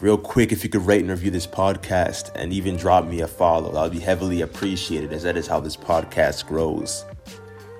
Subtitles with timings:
[0.00, 3.28] real quick, if you could rate and review this podcast and even drop me a
[3.28, 7.04] follow, that would be heavily appreciated as that is how this podcast grows.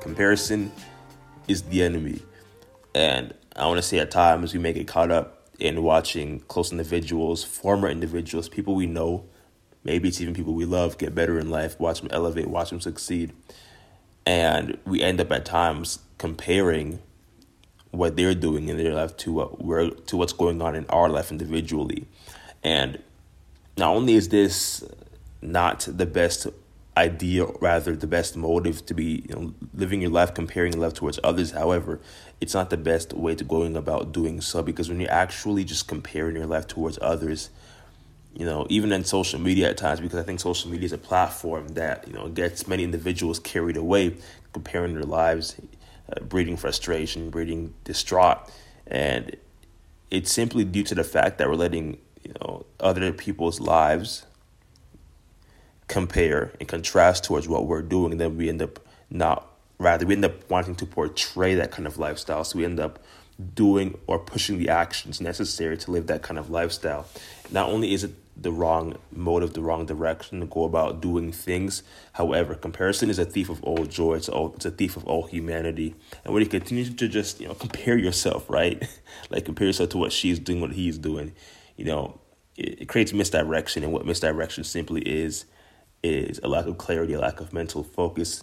[0.00, 0.70] Comparison
[1.48, 2.20] is the enemy.
[2.94, 6.70] And I want to say at times we may get caught up in watching close
[6.70, 9.24] individuals, former individuals, people we know,
[9.82, 12.80] maybe it's even people we love, get better in life, watch them elevate, watch them
[12.80, 13.32] succeed.
[14.26, 17.00] And we end up at times comparing
[17.96, 21.08] what they're doing in their life to what we're to what's going on in our
[21.08, 22.06] life individually.
[22.62, 22.98] And
[23.76, 24.84] not only is this
[25.42, 26.46] not the best
[26.96, 30.94] idea, rather the best motive to be you know, living your life comparing your life
[30.94, 31.50] towards others.
[31.50, 32.00] However,
[32.40, 35.88] it's not the best way to going about doing so because when you're actually just
[35.88, 37.50] comparing your life towards others,
[38.34, 40.98] you know, even in social media at times, because I think social media is a
[40.98, 44.16] platform that you know gets many individuals carried away,
[44.52, 45.56] comparing their lives,
[46.08, 48.38] uh, breeding frustration, breeding distraught,
[48.86, 49.36] and
[50.10, 54.26] it's simply due to the fact that we're letting you know other people's lives
[55.88, 58.80] compare and contrast towards what we're doing, and then we end up
[59.10, 59.46] not
[59.78, 62.44] rather we end up wanting to portray that kind of lifestyle.
[62.44, 62.98] So we end up
[63.54, 67.06] doing or pushing the actions necessary to live that kind of lifestyle.
[67.50, 71.82] Not only is it the wrong motive, the wrong direction to go about doing things.
[72.14, 74.14] However, comparison is a thief of all joy.
[74.14, 75.94] It's, all, it's a thief of all humanity.
[76.24, 78.82] And when you continue to just, you know, compare yourself, right?
[79.30, 81.32] like compare yourself to what she's doing, what he's doing,
[81.76, 82.20] you know,
[82.56, 83.84] it, it creates misdirection.
[83.84, 85.44] And what misdirection simply is,
[86.02, 88.42] is a lack of clarity, a lack of mental focus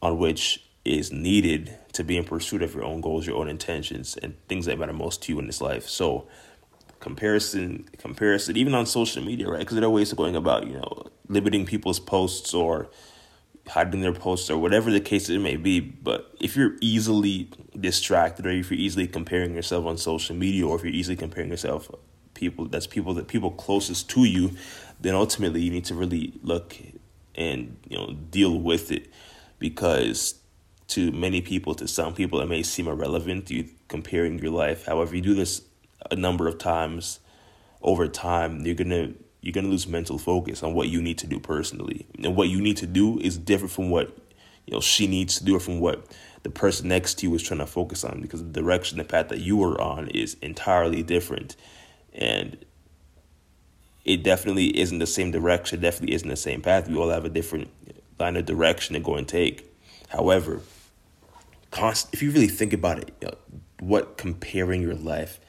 [0.00, 4.16] on which is needed to be in pursuit of your own goals, your own intentions,
[4.16, 5.88] and things that matter most to you in this life.
[5.88, 6.26] So,
[7.02, 9.58] comparison, comparison, even on social media, right?
[9.58, 12.88] Because there are ways of going about, you know, limiting people's posts or
[13.68, 15.80] hiding their posts or whatever the case it may be.
[15.80, 20.76] But if you're easily distracted, or if you're easily comparing yourself on social media, or
[20.76, 21.90] if you're easily comparing yourself
[22.34, 24.50] people that's people that people closest to you
[25.00, 26.76] then ultimately you need to really look
[27.34, 29.12] and you know deal with it
[29.58, 30.36] because
[30.88, 35.14] to many people to some people it may seem irrelevant you comparing your life however
[35.14, 35.62] you do this
[36.10, 37.20] a number of times
[37.82, 41.38] over time you're gonna you're gonna lose mental focus on what you need to do
[41.38, 44.16] personally and what you need to do is different from what
[44.66, 46.06] you know she needs to do or from what
[46.42, 49.28] the person next to you is trying to focus on because the direction the path
[49.28, 51.56] that you are on is entirely different
[52.14, 52.64] and
[54.04, 56.88] it definitely isn't the same direction, definitely isn't the same path.
[56.88, 57.70] We all have a different
[58.18, 59.70] line of direction to go and take.
[60.08, 60.60] However,
[61.70, 63.34] const- if you really think about it, you know,
[63.80, 65.40] what comparing your life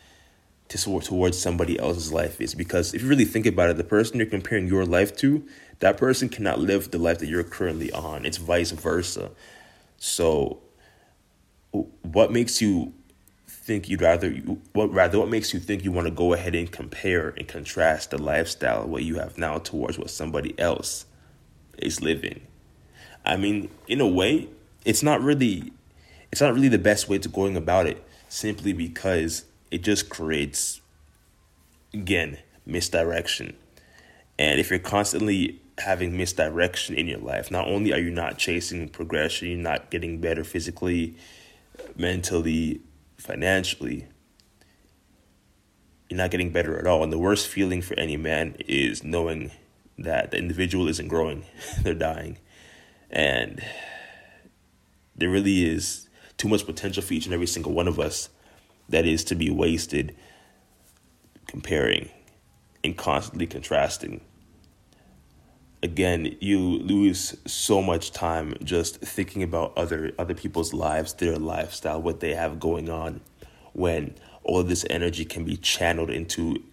[0.74, 4.18] to towards somebody else's life is because if you really think about it, the person
[4.18, 5.46] you're comparing your life to,
[5.80, 8.26] that person cannot live the life that you're currently on.
[8.26, 9.32] It's vice versa.
[9.98, 10.62] So,
[12.02, 12.94] what makes you
[13.48, 14.32] think you'd rather
[14.74, 18.12] what rather what makes you think you want to go ahead and compare and contrast
[18.12, 21.06] the lifestyle what you have now towards what somebody else
[21.78, 22.42] is living
[23.26, 24.50] i mean in a way
[24.84, 25.72] it's not really
[26.30, 30.82] it's not really the best way to going about it simply because it just creates
[31.94, 33.56] again misdirection
[34.40, 38.88] and if you're constantly having misdirection in your life not only are you not chasing
[38.88, 41.16] progression you're not getting better physically
[41.96, 42.82] mentally
[43.18, 44.08] financially,
[46.10, 47.04] you're not getting better at all.
[47.04, 49.52] And the worst feeling for any man is knowing
[49.98, 51.46] that the individual isn't growing,
[51.82, 52.38] they're dying.
[53.10, 53.64] And
[55.16, 58.30] there really is too much potential for each and every single one of us
[58.94, 60.16] that is to be wasted
[61.48, 62.10] comparing
[62.84, 64.22] and constantly contrasting.
[65.82, 72.02] Again, you lose so much time just thinking about other other people's lives, their lifestyle,
[72.02, 73.22] what they have going on,
[73.74, 76.64] when all of this energy can be channeled into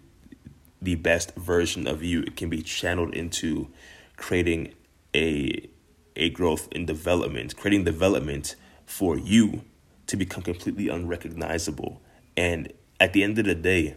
[0.79, 2.21] the best version of you.
[2.21, 3.67] It can be channeled into
[4.15, 4.75] creating
[5.15, 5.67] a
[6.15, 8.55] a growth in development, creating development
[8.85, 9.63] for you
[10.05, 11.99] to become completely unrecognizable.
[12.37, 13.95] And at the end of the day,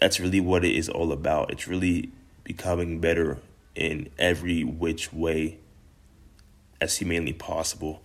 [0.00, 1.50] that's really what it is all about.
[1.50, 2.10] It's really
[2.44, 3.38] becoming better
[3.74, 5.58] in every which way
[6.80, 8.02] as humanly possible.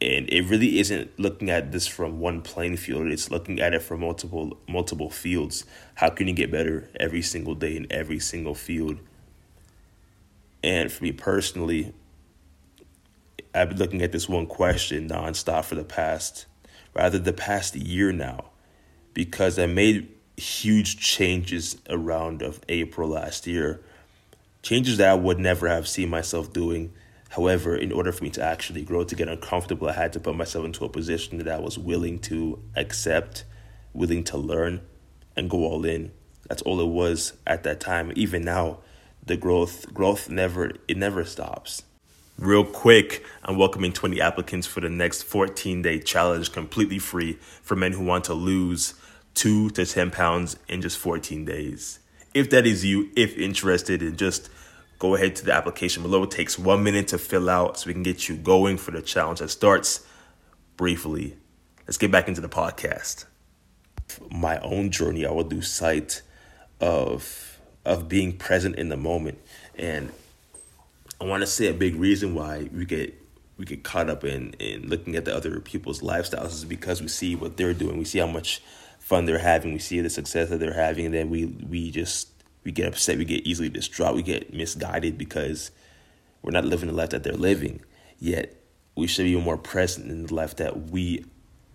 [0.00, 3.06] And it really isn't looking at this from one playing field.
[3.08, 5.66] It's looking at it from multiple multiple fields.
[5.94, 8.98] How can you get better every single day in every single field?
[10.62, 11.92] And for me personally,
[13.54, 16.46] I've been looking at this one question nonstop for the past,
[16.94, 18.49] rather the past year now,
[19.14, 23.80] because I made huge changes around of April last year
[24.62, 26.92] changes that I would never have seen myself doing.
[27.30, 30.36] However, in order for me to actually grow, to get uncomfortable, I had to put
[30.36, 33.44] myself into a position that I was willing to accept,
[33.92, 34.80] willing to learn,
[35.36, 36.10] and go all in.
[36.48, 38.12] That's all it was at that time.
[38.16, 38.78] Even now,
[39.24, 41.82] the growth growth never it never stops.
[42.36, 47.32] Real quick, I'm welcoming 20 applicants for the next 14 day challenge completely free
[47.62, 48.94] for men who want to lose
[49.34, 51.98] 2 to 10 pounds in just 14 days.
[52.32, 54.50] If that is you, if interested in just
[55.00, 56.22] go ahead to the application below.
[56.22, 59.02] It takes one minute to fill out so we can get you going for the
[59.02, 60.06] challenge that starts
[60.76, 61.36] briefly.
[61.88, 63.24] Let's get back into the podcast.
[64.30, 66.22] My own journey, I will do sight
[66.80, 69.40] of of being present in the moment.
[69.76, 70.12] And
[71.20, 73.19] I want to say a big reason why we get
[73.60, 77.08] we get caught up in in looking at the other people's lifestyles is because we
[77.08, 77.98] see what they're doing.
[77.98, 78.62] We see how much
[78.98, 79.74] fun they're having.
[79.74, 82.30] We see the success that they're having, and then we we just
[82.64, 85.72] we get upset, we get easily distraught, we get misguided because
[86.40, 87.82] we're not living the life that they're living.
[88.18, 88.56] Yet
[88.96, 91.26] we should be more present in the life that we,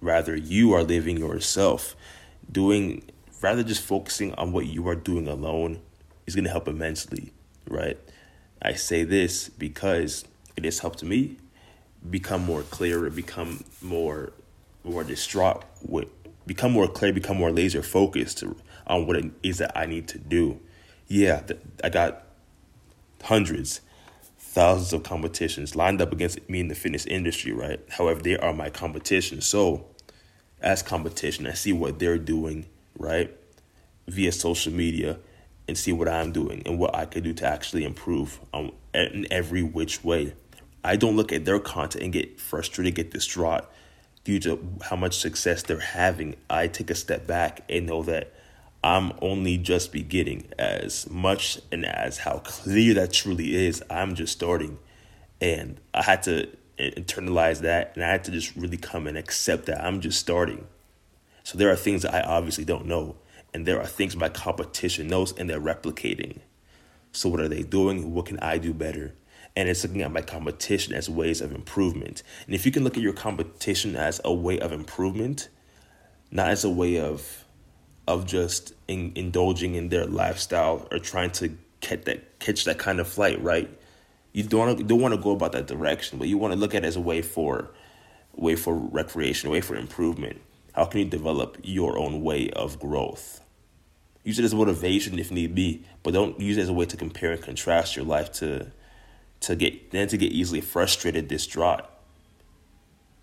[0.02, 1.96] rather you are living yourself,
[2.52, 3.04] doing
[3.42, 5.82] rather just focusing on what you are doing alone
[6.26, 7.32] is going to help immensely,
[7.70, 8.00] right?
[8.60, 10.26] I say this because
[10.58, 11.38] it has helped me
[12.10, 14.34] become more clear, become more
[14.84, 16.08] more distraught with
[16.46, 18.44] become more clear, become more laser focused
[18.86, 20.60] on what it is that I need to do
[21.08, 21.42] yeah,
[21.84, 22.24] I got
[23.22, 23.82] hundreds,
[24.38, 27.80] thousands of competitions lined up against me in the fitness industry, right?
[27.90, 29.42] However, they are my competition.
[29.42, 29.86] So,
[30.62, 32.66] as competition, I see what they're doing,
[32.98, 33.36] right,
[34.08, 35.20] via social media,
[35.68, 39.28] and see what I'm doing and what I could do to actually improve um, in
[39.32, 40.34] every which way.
[40.86, 43.66] I don't look at their content and get frustrated, get distraught
[44.24, 46.36] due to how much success they're having.
[46.50, 48.34] I take a step back and know that
[48.84, 53.84] I'm only just beginning as much and as how clear that truly is.
[53.90, 54.78] I'm just starting.
[55.42, 59.66] And I had to internalize that and I had to just really come and accept
[59.66, 60.68] that I'm just starting.
[61.44, 63.16] So there are things that I obviously don't know.
[63.56, 66.40] And there are things my competition knows and they're replicating.
[67.12, 68.14] So what are they doing?
[68.14, 69.16] What can I do better?
[69.56, 72.24] And it's looking at my competition as ways of improvement.
[72.46, 75.48] And if you can look at your competition as a way of improvement,
[76.32, 77.46] not as a way of
[78.08, 83.00] of just in, indulging in their lifestyle or trying to catch that catch that kind
[83.00, 83.70] of flight, right?
[84.34, 86.84] You don't don't want to go about that direction, but you want to look at
[86.84, 87.70] it as a way for
[88.36, 90.42] way for recreation, way for improvement.
[90.74, 93.40] How can you develop your own way of growth?
[94.24, 96.98] Use it as motivation if need be, but don't use it as a way to
[96.98, 98.72] compare and contrast your life to
[99.46, 101.86] to get then to get easily frustrated, distraught.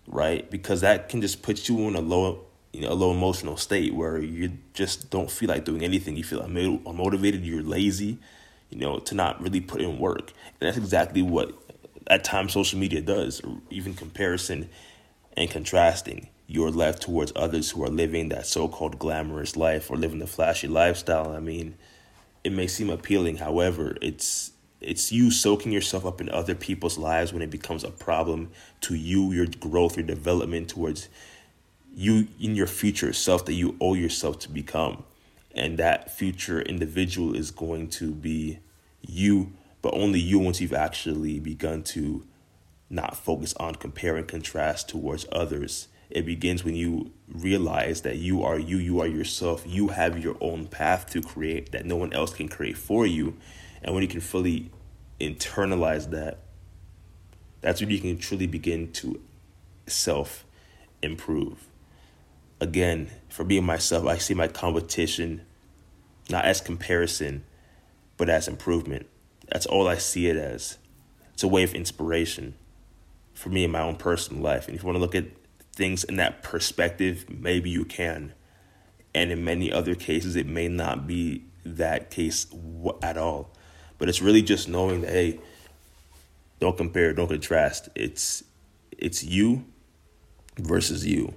[0.07, 0.49] Right?
[0.49, 3.93] Because that can just put you in a low you know, a low emotional state
[3.93, 6.17] where you just don't feel like doing anything.
[6.17, 8.17] You feel unmotivated, you're lazy,
[8.71, 10.33] you know, to not really put in work.
[10.59, 11.53] And that's exactly what
[12.07, 14.69] at times social media does, even comparison
[15.37, 16.29] and contrasting.
[16.47, 20.27] You're left towards others who are living that so called glamorous life or living the
[20.27, 21.31] flashy lifestyle.
[21.31, 21.75] I mean,
[22.43, 24.51] it may seem appealing, however, it's
[24.83, 28.51] it's you soaking yourself up in other people's lives when it becomes a problem
[28.81, 31.09] to you, your growth, your development towards
[31.95, 35.03] you in your future self that you owe yourself to become.
[35.55, 38.59] And that future individual is going to be
[39.01, 42.25] you, but only you once you've actually begun to
[42.89, 45.87] not focus on compare and contrast towards others.
[46.09, 50.37] It begins when you realize that you are you, you are yourself, you have your
[50.41, 53.35] own path to create that no one else can create for you.
[53.83, 54.71] And when you can fully
[55.19, 56.39] internalize that,
[57.61, 59.21] that's when you can truly begin to
[59.87, 60.45] self
[61.01, 61.67] improve
[62.63, 65.45] again, for being myself, I see my competition
[66.29, 67.43] not as comparison,
[68.15, 69.07] but as improvement.
[69.49, 70.77] That's all I see it as.
[71.33, 72.55] It's a way of inspiration
[73.33, 74.67] for me in my own personal life.
[74.67, 75.25] And if you want to look at
[75.75, 78.33] things in that perspective, maybe you can.
[79.13, 82.47] And in many other cases, it may not be that case
[83.01, 83.51] at all.
[83.97, 85.39] But it's really just knowing that, hey,
[86.59, 87.89] don't compare, don't contrast.
[87.95, 88.43] It's
[88.97, 89.65] it's you
[90.57, 91.33] versus you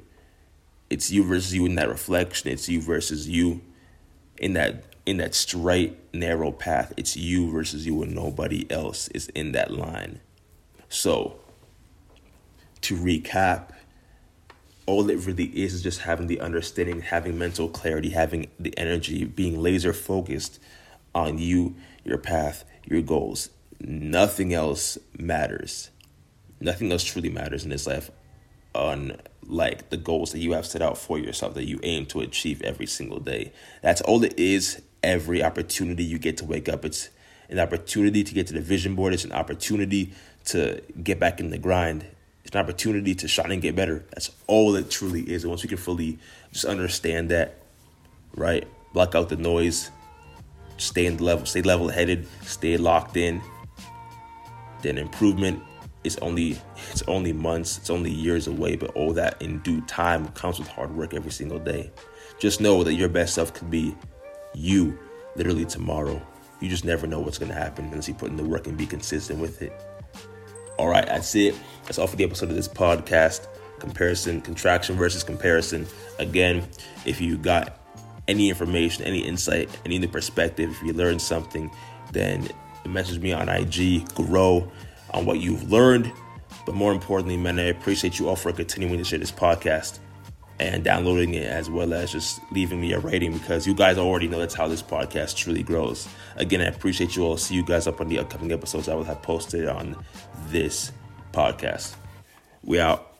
[0.90, 2.50] it's you versus you in that reflection.
[2.50, 3.60] It's you versus you
[4.38, 6.92] in that in that straight narrow path.
[6.96, 10.20] It's you versus you and nobody else is in that line.
[10.88, 11.36] So
[12.82, 13.72] to recap,
[14.84, 19.24] all it really is is just having the understanding, having mental clarity, having the energy,
[19.24, 20.60] being laser focused
[21.14, 21.74] on you,
[22.06, 23.50] your path, your goals.
[23.80, 25.90] Nothing else matters.
[26.60, 28.10] Nothing else truly matters in this life
[28.76, 32.60] unlike the goals that you have set out for yourself that you aim to achieve
[32.62, 33.52] every single day.
[33.82, 34.82] That's all it is.
[35.02, 37.10] Every opportunity you get to wake up, it's
[37.48, 39.12] an opportunity to get to the vision board.
[39.12, 40.12] It's an opportunity
[40.46, 42.06] to get back in the grind.
[42.44, 44.04] It's an opportunity to shine and get better.
[44.10, 45.44] That's all it truly is.
[45.44, 46.18] And once you can fully
[46.52, 47.58] just understand that,
[48.34, 48.66] right?
[48.92, 49.90] Block out the noise,
[50.76, 53.40] stay in level, stay level headed, stay locked in,
[54.82, 55.62] then improvement
[56.04, 56.58] is only
[56.90, 60.68] it's only months, it's only years away, but all that in due time comes with
[60.68, 61.90] hard work every single day.
[62.38, 63.94] Just know that your best self could be
[64.54, 64.98] you
[65.34, 66.20] literally tomorrow.
[66.60, 68.86] You just never know what's gonna happen unless you put in the work and be
[68.86, 69.72] consistent with it.
[70.78, 71.54] All right, that's it.
[71.84, 73.48] That's all for the episode of this podcast.
[73.78, 75.86] Comparison, contraction versus comparison.
[76.18, 76.66] Again,
[77.04, 77.85] if you got
[78.28, 81.70] any information, any insight, any new perspective, if you learned something,
[82.12, 82.48] then
[82.86, 84.70] message me on IG, grow
[85.12, 86.12] on what you've learned.
[86.64, 89.98] But more importantly, man, I appreciate you all for continuing to share this podcast
[90.58, 94.26] and downloading it as well as just leaving me a rating because you guys already
[94.26, 96.08] know that's how this podcast truly grows.
[96.36, 97.36] Again, I appreciate you all.
[97.36, 99.96] See you guys up on the upcoming episodes I will have posted on
[100.48, 100.92] this
[101.32, 101.94] podcast.
[102.62, 103.15] We out.